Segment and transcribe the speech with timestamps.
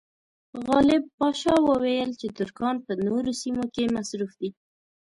[0.67, 4.49] غالب پاشا وویل چې ترکان په نورو سیمو کې مصروف دي.